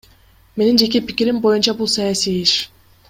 Менин 0.61 0.79
жеке 0.83 1.01
пикирим 1.11 1.43
боюнча, 1.43 1.77
бул 1.83 1.93
саясий 1.97 2.41
иш. 2.47 2.57